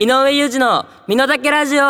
[0.00, 1.82] 井上裕二の「美濃岳ラジオ」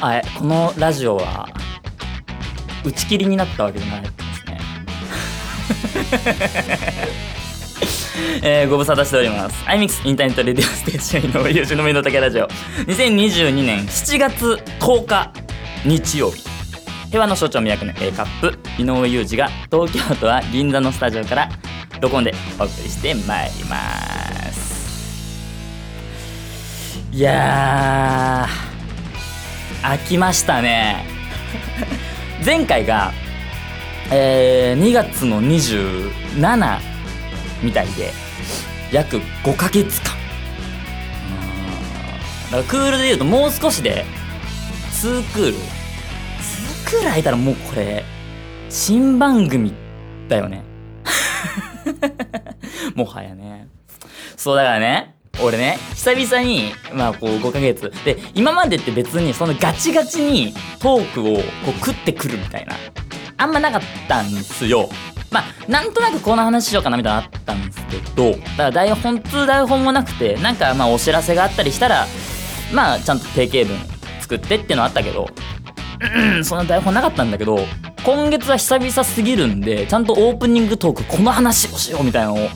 [0.00, 1.46] あれこのラジオは
[2.82, 4.14] 打ち切りになったわけじゃないです
[7.20, 7.27] ね。
[8.42, 9.64] えーご無沙汰しております。
[9.66, 12.46] iMix インターネットレディオステーション井上裕二の身の丈ラジオ。
[12.86, 15.32] 2022年7月10日
[15.84, 16.44] 日曜日。
[17.08, 18.58] 平和の象徴宮城の A カップ。
[18.82, 21.48] 井上裕二が東京都は銀座のスタジオから
[22.00, 23.76] 録音でお送りしてまいりま
[24.52, 24.68] す。
[27.12, 31.04] いやー飽きましたね。
[32.44, 33.12] 前回が、
[34.10, 36.87] えー2月の27
[37.62, 38.12] みたいで
[38.92, 40.14] 約5ヶ月間。
[41.30, 42.50] うーん。
[42.50, 44.04] だからクールで言うともう少しで
[44.92, 45.54] 2クール。
[45.54, 45.56] 2
[46.90, 48.04] クール空いたらもうこれ
[48.70, 49.72] 新番組
[50.28, 50.62] だよね。
[52.94, 53.68] もはやね。
[54.36, 57.92] そうだからね俺ね久々にまあこう5ヶ月。
[58.04, 62.76] で今までって別にそのガチガチにトークをこう食ってくるみたいな。
[63.36, 64.88] あんまなかったんですよ。
[65.30, 72.06] まあなんとなくこの話しようかなみたいなのあったんですけどだから台本通台本もなくてなんかまあお知らせがあったりしたら
[72.72, 73.78] まあちゃんと定型文
[74.20, 75.28] 作ってっていうのはあったけど
[76.00, 77.58] うんそんな台本なかったんだけど
[78.04, 82.48] 今月は久々すぎるんでちゃんとオープニングトークこの話をしようみたいなのを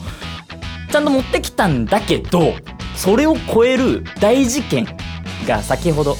[0.91, 2.53] ちゃんと持ってきたんだけど
[2.95, 4.87] それを超える大事件
[5.47, 6.15] が先ほど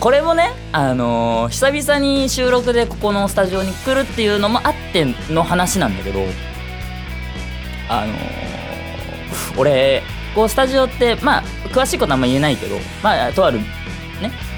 [0.00, 6.20] これもね、あのー久々に収録でここのスタジオに来るっていうのもあっての話なんだけど
[7.88, 8.18] あのー
[9.60, 10.02] 俺
[10.34, 13.64] こうスタジオってまあ詳しいことあんま言えないけどまあとあるね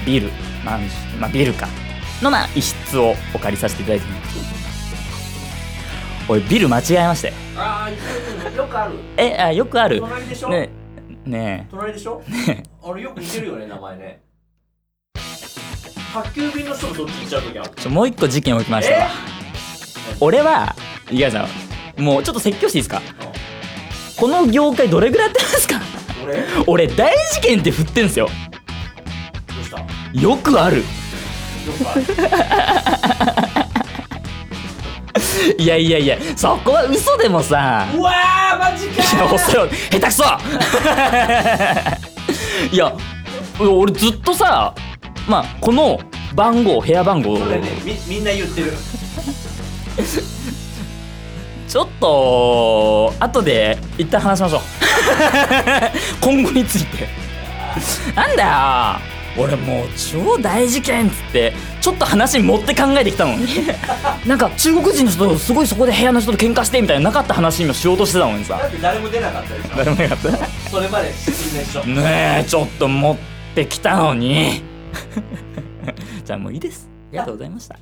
[0.05, 0.29] ビル
[0.65, 1.67] マンションまあビルか。
[2.21, 4.05] のまあ一室をお借りさせていただいて。
[4.07, 4.39] るんですけ
[6.27, 7.91] ど俺ビル間違えましてああ
[8.55, 8.93] よくある。
[9.17, 9.99] えあよくある。
[10.01, 10.69] 隣でしょ、ね
[11.25, 12.21] ね隣でしょ？
[12.83, 14.21] あれよく似てるよね名前ね
[16.13, 17.71] 宅急便の人もそっち行っちゃう時ある？
[17.77, 19.07] えちょもう一個事件起きましたわ
[20.19, 20.75] 俺は
[21.09, 21.47] いやさ
[21.97, 23.01] んもうちょっと説教していいですか？
[24.17, 25.79] この業界どれぐらいやってますか？
[26.23, 26.41] 俺？
[26.41, 28.29] ど俺大事件って振ってんすよ。
[30.13, 30.83] よよくある？
[35.57, 37.87] いやいやいやそこは嘘でもさ。
[37.95, 40.23] うわーマジかいや遅いよ下手くそ！
[42.71, 42.93] いや
[43.59, 44.73] 俺ずっとさ
[45.27, 45.99] まあこの
[46.35, 47.69] 番号部屋番号これね。
[47.83, 48.73] みみんな言ってる。
[51.67, 54.61] ちょっと後で一旦話しましょう。
[56.21, 57.07] 今後について。
[58.15, 59.11] なんだよ。
[59.37, 63.47] 俺もう超大事件っつってちょっと話持って考えてきたのに。
[64.27, 68.57] なんか中国人の人とすごいそこで部屋の人と喧嘩してみたいななかった話今しようとしてたのにさ。
[68.57, 69.77] だって誰も出なかったでしょ。
[69.77, 70.47] 誰もいなかった。
[70.69, 71.83] それまで失礼でしょ。
[71.85, 73.17] ねえちょっと持っ
[73.55, 74.63] てきたのに
[76.25, 76.89] じゃあもういいです。
[77.09, 77.77] ありがとうございました。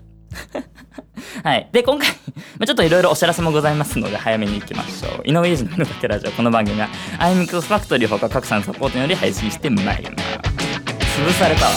[1.44, 1.70] はい。
[1.72, 2.14] で今回ま
[2.62, 5.28] あちょっといろいろお知らせもございますので早めに行きましょう。
[5.28, 6.88] 井上裕二の「のだけラジオ」この番組は
[7.20, 11.20] iMix ファクトリーほか各社のサポートにより配信してまいります。
[11.22, 11.72] 潰されたわ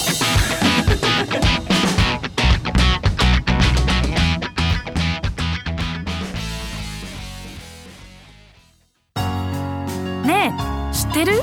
[10.25, 10.53] ね
[10.91, 11.41] え知ってる？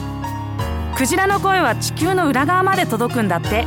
[0.95, 3.65] クジラの声は地球の裏側まで届くんだって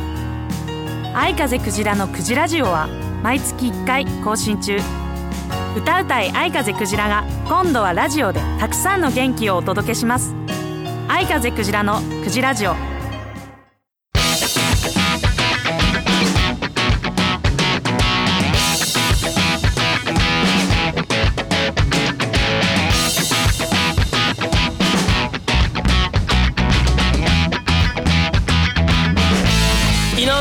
[1.15, 2.87] 愛風クジラのクジラジオは
[3.21, 4.79] 毎月1回更新中。
[5.77, 10.35] 歌うたい愛風クジラが今度はラジオでたくさんの元気をお届けします。
[11.07, 12.92] 愛風クジラのクジラジオ。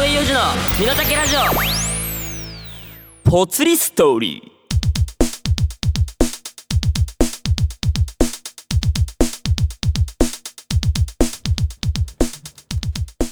[0.03, 0.41] 上裕二の
[0.81, 1.39] 「身の丈ラジオ」
[3.31, 4.53] ぽつりストーリー。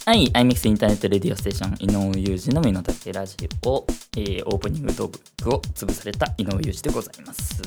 [0.07, 3.87] はい、iMix インターネットレディオステーション井上裕二の身の丈ラジオ、
[4.17, 7.61] えーオープニングトークを潰された井上裕二でございます。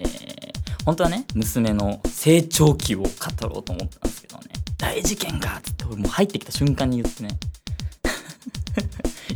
[0.00, 0.36] えー
[0.84, 3.08] 本当はね、娘の成長期を語
[3.42, 4.44] ろうと思ったんですけどね、
[4.76, 7.30] 大事件がっつって俺もう入ってきた瞬間に言ってね、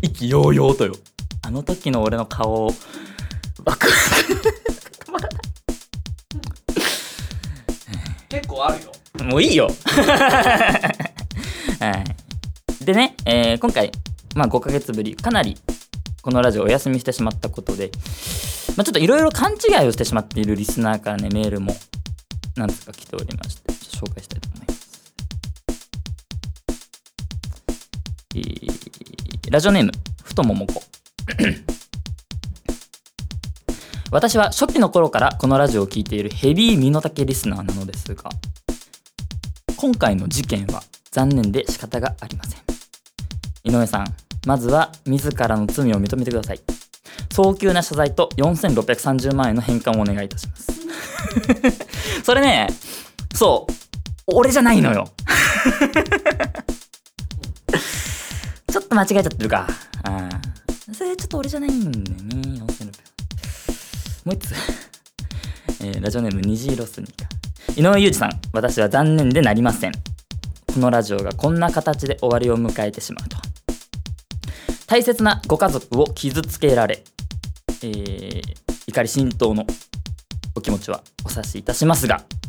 [0.03, 0.95] 意気揚々とよ。
[1.43, 2.79] あの時の俺の顔、ワク
[3.65, 3.87] ワク
[5.07, 5.41] 止まらない。
[8.29, 8.93] 結構あるよ
[9.25, 9.69] もういいよ
[11.81, 11.91] は
[12.81, 13.91] いでね、えー今回
[14.35, 15.59] まあ5ヶ月ぶりかなり
[16.23, 17.91] このラジオお休みしてしまったことで、
[18.77, 21.77] まあ、ちょっといろいろ勘違いをしてしまっているリスナーからねメールも
[22.57, 24.70] 何つか来ておりまして紹介したいと思います
[29.51, 29.91] ラジオネーム
[30.23, 30.81] ふとももこ。
[34.13, 38.31] 私は初期の頃からこのラジオを聞いているヘビー身の丈リスナーなのですが
[39.77, 42.61] 今回の事件は残念で仕方がありません。
[43.65, 44.07] 井上さん
[44.47, 46.61] まずは自らの罪を認めてください。
[47.33, 50.71] 早急な謝罪と4630万円の返還をお願いいたします。
[52.23, 52.69] それね
[53.35, 53.73] そう
[54.29, 55.09] 俺じゃないのよ。
[58.91, 59.67] と間違えちゃってるか。
[60.03, 60.95] あー。
[60.95, 62.61] それちょっと俺じゃないんだよね。
[62.61, 64.55] 4600もう一つ、
[65.81, 68.41] えーラジオネーム虹色スニーカー井上裕二さん。
[68.53, 69.93] 私は残念でなりません。
[69.93, 73.37] このラジオがこんな形で終わりを迎えてしまうと。
[73.37, 73.43] は
[74.87, 77.05] 大切なご家族を傷つけられ、
[77.83, 79.65] えー怒り心頭の
[80.57, 82.40] お気持ちはお察しいたしますがア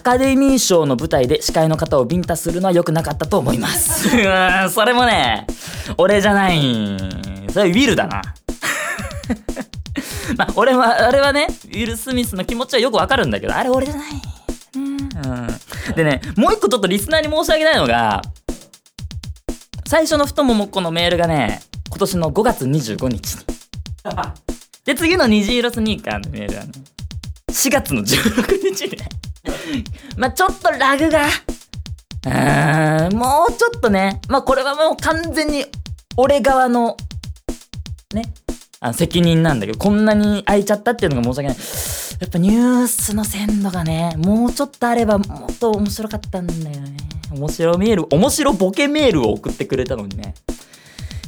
[0.00, 4.08] カデミー賞の舞台で司会の方をビンタするのは良くなかったと思います。
[4.16, 4.20] う
[4.66, 5.46] んそれもね
[5.96, 6.60] 俺じゃない。
[7.52, 8.22] それウィルだな。
[10.36, 14.06] まあ俺はあれはねウィル・スミスの気持ちはよくわかるんだけどあれ俺じゃない、
[14.76, 18.22] うん、でねもう一個ちょっとリスナーに申し訳ないのが
[19.86, 23.34] 最初の太ももっこのメールがね今年の5月25日。
[23.34, 23.42] に
[24.84, 26.72] で次の虹色スニーカーのメールはね
[27.50, 28.98] 4月の16日で。
[30.16, 31.26] まあちょっとラグが。
[32.26, 34.20] うーんもうちょっとね。
[34.28, 35.64] まあこれはもう完全に
[36.16, 36.96] 俺側の
[38.14, 38.22] ね
[38.80, 41.56] あの責任なんだけどこんなに空いちゃったっていうのが申し訳ない。
[42.20, 46.96] やっぱニュースの鮮度がねもうちょっとあればもっと面白かったんだよね。
[47.32, 50.34] 面白メール面白ボケメールを送ってくれたのにね。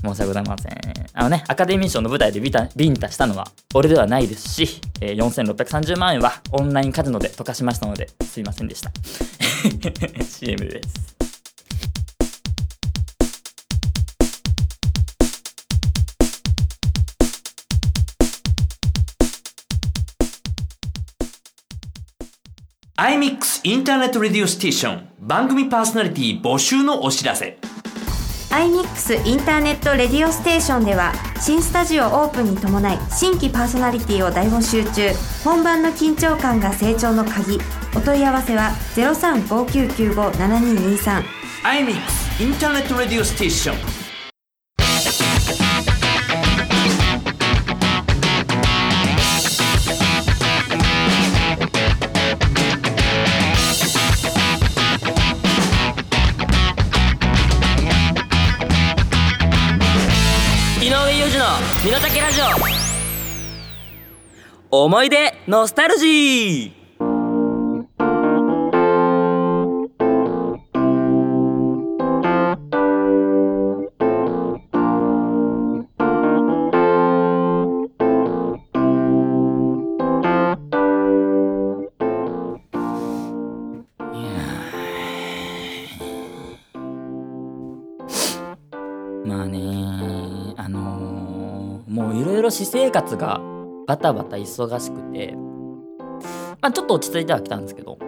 [0.04, 0.72] 申し訳ございません。
[1.14, 8.90] あのねアカデミー賞の舞台でビタビンタしたのは俺ではないですし、えー4630万円はオンラインカジノで溶かしましたのですいませんでした。
[10.24, 11.16] CM です。
[22.96, 25.08] iMix Internet Radio Station。
[25.18, 27.58] 番組パーソナリティ募集のお知らせ。
[28.52, 35.08] iMix インターネットレディオステーションでは新スタジオオープンに伴い新規パーソナリティを大募集中。
[35.42, 37.58] 本番の緊張感が成長の鍵。
[37.96, 41.22] お問い合わせは0359957223
[41.64, 44.01] iMix Internet Radio Station。
[61.84, 62.40] 身の丈ラジ
[64.70, 64.84] オ。
[64.84, 66.81] 思い出ノスタルジー。
[92.42, 93.40] ろ私生活が
[93.86, 95.34] バタバタ忙しくて
[96.60, 97.98] まあちょっと落ち着いてはきたんですけど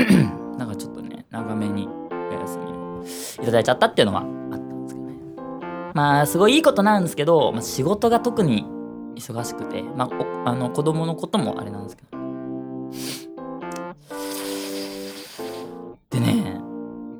[0.56, 3.04] なんかちょっとね長めにお休みを
[3.42, 5.14] いただいちゃったっていうのはあったんですけどね。
[5.94, 8.64] まあすごいいいことなんですけど、まあ、仕事が特に
[9.16, 10.08] 忙しくてま
[10.44, 12.10] ああの子供のこともあれなんですけど。
[16.10, 16.60] でね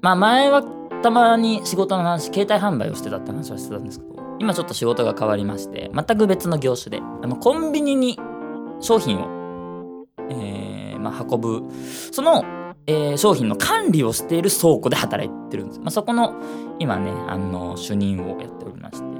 [0.02, 0.62] まあ前は
[1.02, 4.09] たまに仕事の話携帯販売をしてたって話はしてたんですけど
[4.40, 8.18] 今ちょっと仕事が変わりまして全く別の業種であのコンビニに
[8.80, 11.62] 商品を、えーまあ、運ぶ
[12.10, 12.44] その、
[12.86, 16.34] えー商品の管理をしている倉庫で働いてるんです、まあ、そこの
[16.78, 19.10] 今ねあの主任をやっておりまして。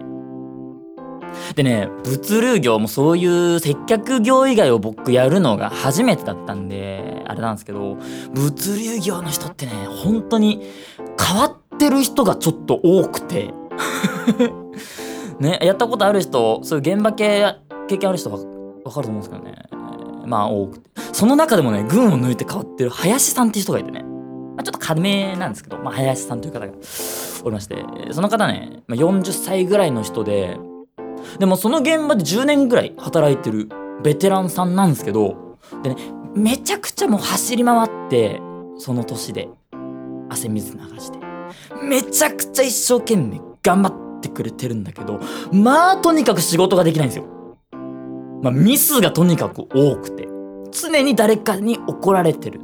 [1.55, 7.99] でね物流業もそういう接客業以外を僕やるのが初めてだったんであれなんですけど
[8.33, 9.73] 物流業の人ってね
[10.03, 10.63] 本当に
[11.19, 13.53] 変わってる人がちょっと多くて。
[15.41, 17.45] ねやったことある人そういう現場系
[17.89, 19.65] 経験ある人は分かると思うんですけどね。
[20.27, 20.91] まあ多くて。
[21.13, 24.03] その中でもね群を抜いて変わってる林さんっていう人がいてね。
[24.03, 26.73] まあちょっと軽めなんですけど、まあ、林さんという方が
[27.45, 27.85] おりまして。
[28.13, 30.59] その方ね、まあ、40歳ぐらいの人で
[31.39, 33.69] でもその現場で10年ぐらい働いてる
[34.03, 35.97] ベテランさんなんですけどでね
[36.35, 38.41] めちゃくちゃもう走り回って
[38.79, 39.49] その年で
[40.29, 41.19] 汗水流して。
[41.83, 45.21] めちゃくちゃ一生懸命頑張ってくれてるんだけど
[45.53, 47.27] まあとにかく仕事ができないんですよ。
[48.43, 50.27] まあ、ミスがとにかく多くて。
[50.73, 52.61] 常に誰かに怒られてる。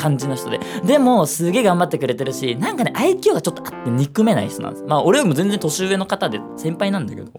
[0.00, 0.58] 感じの人で。
[0.84, 7.30] でもすげえ頑張ってくれてるしなんかね愛嬌がちょっとあって憎めない人なんですまあ俺よりも全然年上の方で先輩なんだけど。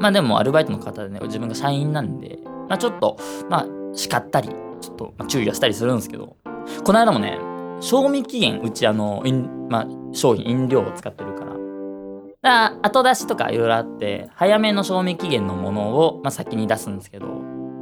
[0.00, 3.16] まあでもアルバイトの方でね自分が社員なんでまあちょっと
[3.48, 4.48] まあ叱ったり
[4.80, 6.36] ちょっとま注意はしたりするんですけど。
[6.84, 7.38] この間もね
[7.80, 9.22] 賞味期限うちあの
[9.68, 11.47] まあ商品飲料を使ってるから
[12.42, 17.26] だ後出しとかいろいろあって早めの賞味期限のものを、まあ、先に出すんですけど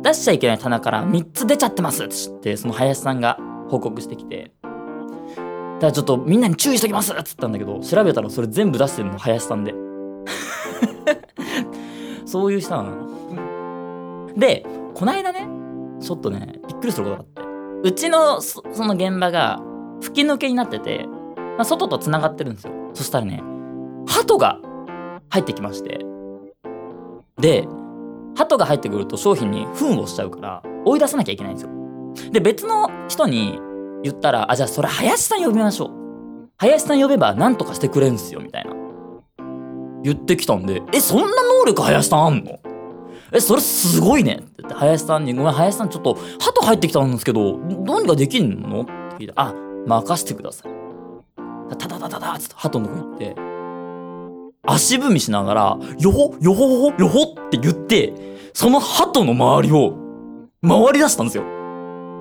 [0.02, 9.74] 出しちゃいけない棚から3つ出ちゃってますってってその林さんが報告してきてだからちょっとみんなに注意しときますっつったんだけど調べたらそれ全部出してるの林さんで。
[12.24, 13.06] そういう人なの
[14.36, 15.48] でこないだね
[16.00, 17.26] ちょっとねびっくりすることがあっ
[17.82, 19.60] てうちのそその現場が
[20.00, 22.72] 吹き抜けになってて、まあ、外とつながってるんですよ。
[22.94, 23.42] そしたらね
[24.06, 24.58] 鳩が
[25.30, 26.04] 入ってきまして。
[27.38, 27.68] で
[28.34, 32.32] 鳩が入ってくると商品に糞をしちゃうから追い出さなきゃいけないんですよ。
[32.32, 33.58] で別の人に
[34.02, 35.90] 言ったらあじゃあそれ林さん呼びましょう。
[36.58, 38.72] 林さん呼べば何とかしてくれんすよみたいな。
[40.02, 42.58] 言ってきたんでえそんな能力林さんあんの？
[43.32, 44.34] えそれすごいね。
[44.34, 49.52] って言って林さんに「ごめん林さんちょっと鳩入ってきたんですけどどうにかできんの?」って聞いて「あ
[49.86, 50.72] 任してください」
[51.68, 53.36] タタタタタッつって鳩のとこ行って
[54.66, 58.12] 足踏みしながら「よほよほほよほ」って言って
[58.52, 59.94] その鳩の周りを
[60.66, 61.44] 回り出したんですよ。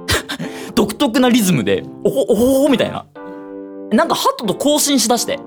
[0.76, 3.06] 独特なリズムで「おほおほほ」みたいな。
[3.92, 5.40] なんか鳩と交信しだして。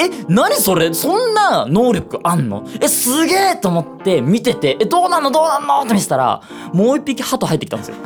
[0.00, 0.94] え、何それ？
[0.94, 2.64] そんな能力あんの？
[2.80, 5.32] え、すげえと思って見てて、え、どうなんの？
[5.32, 5.82] どうなんの？
[5.82, 6.40] って見せたら、
[6.72, 7.96] もう一匹鳩入ってきたんですよ。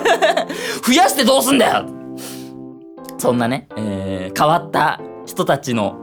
[0.86, 1.84] 増やしてどうすんだよ！
[3.18, 5.94] そんなね、えー、変わった人たちの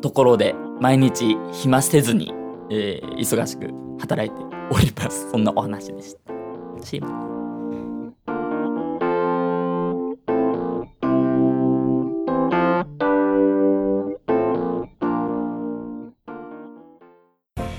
[0.00, 2.32] ところで毎日暇せずに、
[2.70, 5.30] えー、忙しく働いております。
[5.30, 6.20] そんなお話でした。
[6.82, 7.30] チーム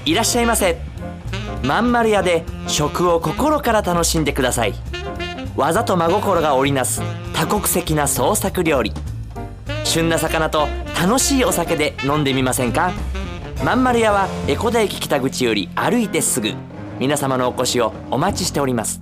[0.04, 0.78] いらっしゃいませ
[1.64, 4.74] まん丸屋で食を心から楽しんでください
[5.56, 7.02] 技と真心が織りなす
[7.34, 8.92] 多国籍な創作料理
[9.84, 10.68] 旬な魚と
[11.02, 12.92] 楽しいお酒で飲んでみませんか？
[13.66, 16.54] まん丸屋は江古田駅北口より歩いてすぐ。
[17.00, 19.02] 皆様のお越しをお待ちしております。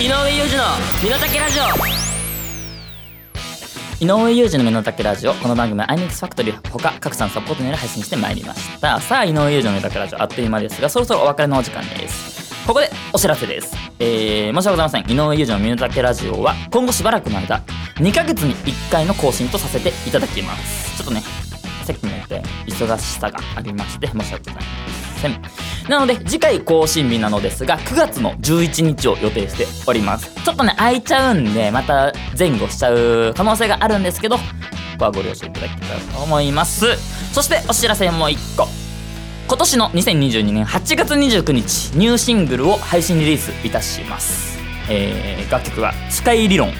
[0.00, 0.64] 井上裕二の
[1.04, 1.99] 身の丈ラジオ。
[4.00, 5.34] 井上裕二の身の丈ラジオ。
[5.34, 8.98] この番組は iMix ファクトリーほか各社のサポートにより配信してまいりました。
[8.98, 12.66] さあ井上裕二の身の丈ラジオあっという間ですがそろそろお別れのお時間です。
[12.66, 13.76] ここでお知らせです。
[13.98, 15.02] えー、申し訳ございません。
[15.02, 17.62] 井上裕二の身の丈ラジオは今後しばらくの間
[17.96, 20.96] 2ヶ月に1回の更新とさせていただきます。
[20.96, 21.22] ちょっとね
[21.84, 24.62] 席によって忙しさがありまして申し訳ございま
[24.94, 24.99] せん。
[25.88, 30.32] なので次回更新日なのですが9月の11日を予定しております。
[30.44, 34.42] ちょっとね空いちゃうんでまた前後しちゃう可能性があるんですけどこ
[34.98, 36.86] こはご了承いただけたらと思います。
[37.32, 38.68] そしてお知らせもう1個。
[39.48, 46.72] 今年の2022年8月29日ニューシングルを配信リリースいたします、えー楽曲は「スカイ理論」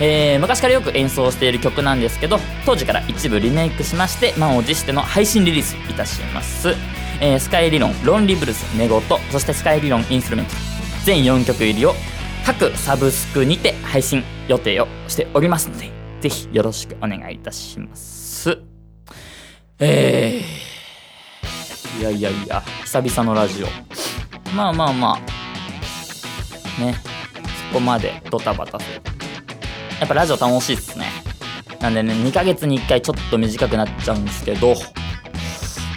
[0.00, 6.74] えー昔からよく演奏している曲なんですけど当時から一部リメイクしまして満を持しての配信リリースいたします、
[7.20, 9.00] えースカイ理論「ロンリブルス寝言」
[9.30, 10.52] そしてスカイ理論インストルメント。
[11.04, 11.94] 全4曲入りを
[12.44, 18.58] 各サブスクにて配信予定をしておりますのでぜひよろしくお願いいたします。
[19.78, 23.66] えー、いやいやいや久々のラジオ。
[24.54, 25.18] まあまあま
[26.78, 26.80] あ。
[26.80, 26.94] ね。
[27.68, 29.00] そこまでドタバタする
[30.00, 31.06] やっぱラジオ楽しいっすね。
[31.80, 34.74] なんでね2ヶ月に1回ちょっと短くなっちゃうんですけど。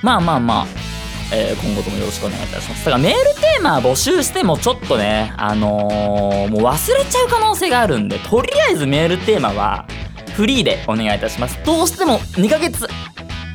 [0.01, 0.67] まあまあまあ、
[1.33, 2.85] えー今後ともよろしくお願いいたします。
[2.85, 9.85] だからメールテーマ募集してもちょっとねあのーもう忘れちゃう可能性があるんでとりあえずメールテーマは
[10.35, 11.57] フリーでお願いいたします。
[11.65, 12.87] どうしても2ヶ月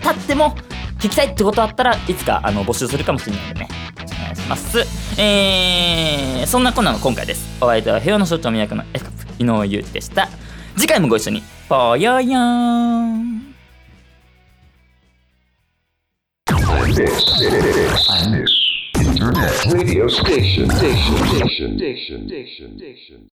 [0.03, 0.57] 経っても
[0.99, 3.69] 聞きたいってことあったらいつかあの募集するかもしれないんでね。
[3.99, 4.79] お願いします。
[5.21, 7.47] えー、そんなこんなの今回です。
[7.61, 10.29] お相手は平和の象徴宮役の F カプ井上裕二でした。
[10.77, 11.43] 次回もご一緒に。
[11.69, 13.48] ぽよよーん。
[16.99, 23.27] This, this, Internet radio station, station, station, station, station, station.